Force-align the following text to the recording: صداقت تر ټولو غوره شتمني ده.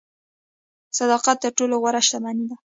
صداقت 0.97 1.37
تر 1.43 1.51
ټولو 1.57 1.75
غوره 1.81 2.01
شتمني 2.07 2.45
ده. 2.49 2.55